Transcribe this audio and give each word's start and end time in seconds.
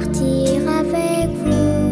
partir 0.00 0.60
avec 0.80 1.28
vous 1.44 1.84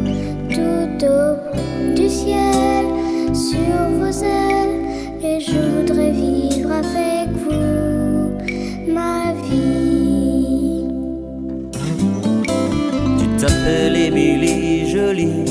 tout 0.50 1.06
au 1.06 1.26
bout 1.52 1.94
du 1.94 2.08
ciel 2.08 2.84
sur 3.32 3.76
vos 3.98 4.16
ailes 4.24 4.78
et 5.22 5.38
je 5.38 5.60
voudrais 5.72 6.10
vivre 6.10 6.70
avec 6.82 7.28
vous 7.44 8.92
ma 8.92 9.32
vie. 9.46 10.84
Tu 13.18 13.26
t'appelles 13.40 13.96
Émilie 13.96 14.90
Jolie, 14.90 15.44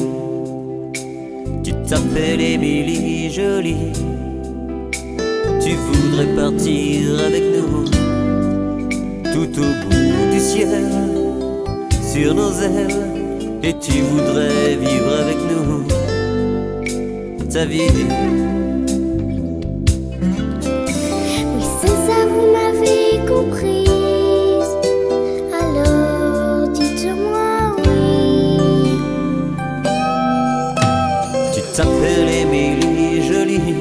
tu 1.63 1.71
t'appelles 1.87 2.41
Émilie 2.41 3.29
Jolie, 3.31 3.93
tu 5.63 5.71
voudrais 5.87 6.35
partir 6.35 7.17
avec 7.27 7.43
nous 7.55 7.85
tout 9.33 9.51
au 9.61 9.69
bout 9.89 10.33
du 10.33 10.39
ciel 10.39 11.20
sur 12.13 12.33
nos 12.33 12.51
ailes, 12.61 13.07
et 13.63 13.73
tu 13.79 14.01
voudrais 14.01 14.75
vivre 14.75 15.13
avec 15.23 15.37
nous 15.49 15.85
ta 17.53 17.63
vie. 17.65 17.81
Oui, 21.55 21.63
c'est 21.79 21.97
ça, 22.07 22.19
vous 22.31 22.47
m'avez 22.55 23.05
comprise. 23.33 24.71
Alors 25.61 26.67
dites-moi 26.73 27.51
oui. 27.77 28.99
Tu 31.53 31.61
t'appelles 31.75 32.31
Émilie 32.41 33.25
jolie. 33.25 33.75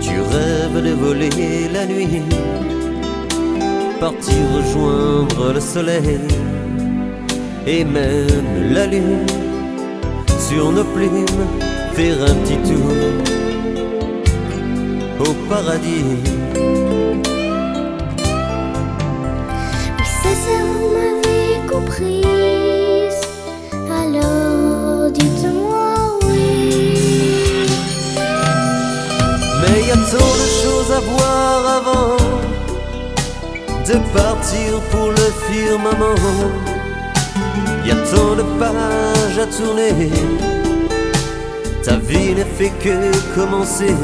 Tu 0.00 0.14
rêves 0.32 0.80
de 0.84 0.92
voler 0.92 1.68
la 1.72 1.84
nuit, 1.86 2.22
partir 4.02 4.34
rejoindre 4.56 5.52
le 5.54 5.60
soleil 5.60 6.18
et 7.68 7.84
même 7.84 8.72
la 8.72 8.84
lune 8.88 9.26
sur 10.40 10.72
nos 10.72 10.82
plumes, 10.82 11.44
faire 11.92 12.20
un 12.30 12.34
petit 12.42 12.58
tour 12.68 12.90
au 15.20 15.32
paradis. 15.48 16.41
De 33.86 33.98
partir 34.12 34.80
pour 34.90 35.10
le 35.10 35.28
firmament. 35.46 36.14
Y 37.84 37.90
a 37.90 37.96
tant 37.96 38.36
de 38.36 38.44
pages 38.58 39.38
à 39.38 39.46
tourner. 39.46 40.10
Ta 41.84 41.96
vie 41.96 42.34
ne 42.34 42.44
fait 42.44 42.72
que 42.80 42.96
commencer. 43.34 43.96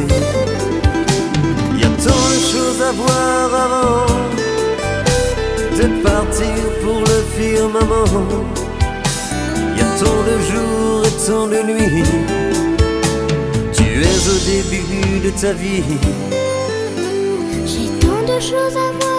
Y 1.80 1.84
a 1.84 1.90
tant 2.04 2.24
de 2.34 2.40
choses 2.52 2.82
à 2.82 2.92
voir 2.92 3.48
avant 3.66 4.06
de 5.78 6.02
partir 6.02 6.58
pour 6.82 7.00
le 7.00 7.18
firmament. 7.36 8.26
Y 9.76 9.80
a 9.80 9.88
tant 10.00 10.20
de 10.30 10.36
jours 10.50 11.02
et 11.06 11.16
tant 11.26 11.46
de 11.46 11.60
nuits. 11.70 12.04
Tu 13.72 14.02
es 14.02 14.20
au 14.34 14.38
début 14.52 15.20
de 15.24 15.30
ta 15.40 15.52
vie. 15.52 15.84
J'ai 17.64 17.88
tant 18.00 18.22
de 18.26 18.40
choses 18.40 18.76
à 18.76 18.90
voir 18.98 19.17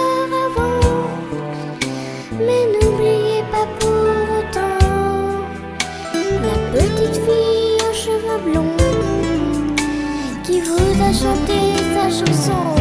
fille 7.26 7.78
aux 7.90 7.94
cheveux 7.94 8.40
blonds 8.46 8.76
qui 10.44 10.62
vous 10.62 11.04
a 11.04 11.14
chanté 11.14 11.60
sa 11.94 12.10
chanson. 12.10 12.79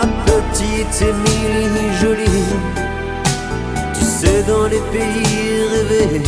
Ma 0.00 0.06
petite 0.24 1.02
Émilie 1.02 1.94
jolie. 2.00 2.44
Tu 3.94 4.04
sais, 4.04 4.42
dans 4.44 4.66
les 4.66 4.80
pays 4.92 5.62
rêvés, 5.72 6.22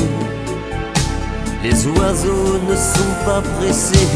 les 1.62 1.87
oiseaux 1.87 2.59
ne 2.69 2.77
sont 2.77 3.15
pas 3.25 3.43
pressés. 3.59 4.09